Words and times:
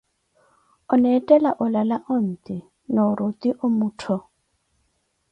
Oneethela 0.95 1.49
olala 1.65 1.97
onti, 2.15 2.55
nooruti 2.93 3.49
omuttho. 3.65 4.17